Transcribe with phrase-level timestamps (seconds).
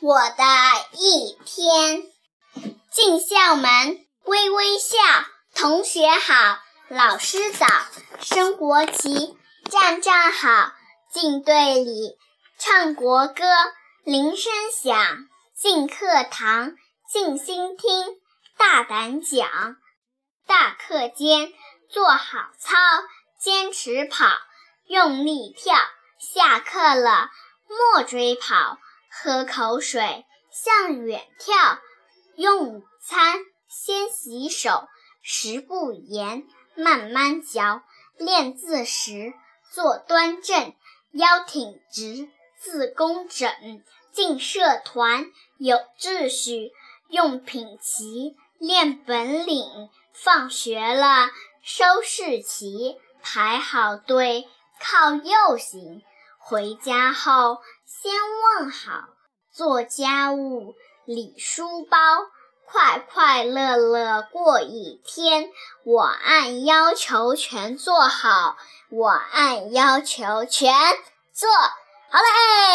[0.00, 0.44] 我的
[0.92, 2.02] 一天，
[2.90, 4.96] 进校门，微微笑，
[5.54, 6.58] 同学好，
[6.88, 7.66] 老师早，
[8.20, 9.36] 升国旗，
[9.70, 10.72] 站站好，
[11.12, 12.16] 进队里，
[12.58, 13.44] 唱国歌，
[14.04, 16.76] 铃声响，进课堂，
[17.12, 18.20] 静心听，
[18.56, 19.76] 大胆讲，
[20.46, 21.52] 大课间，
[21.90, 22.76] 做好操，
[23.38, 24.26] 坚持跑，
[24.86, 25.76] 用力跳，
[26.18, 27.30] 下课了，
[27.70, 28.78] 莫追跑。
[29.08, 31.78] 喝口水，向远眺。
[32.36, 33.38] 用餐，
[33.68, 34.88] 先洗手。
[35.22, 37.82] 食不言，慢慢嚼。
[38.16, 39.32] 练字时，
[39.72, 40.74] 坐端正，
[41.12, 42.28] 腰挺直，
[42.58, 43.50] 字工整。
[44.12, 45.26] 进社团，
[45.58, 46.72] 有秩序，
[47.08, 49.90] 用品齐，练本领。
[50.12, 51.30] 放学了，
[51.62, 54.48] 收拾齐，排好队，
[54.80, 56.02] 靠右行。
[56.42, 58.12] 回家后，先
[58.58, 59.04] 问好，
[59.52, 61.98] 做家务，理书包，
[62.66, 65.50] 快快乐乐过一天。
[65.84, 68.56] 我按要求全做好，
[68.90, 70.74] 我按要求全
[71.32, 72.69] 做好嘞，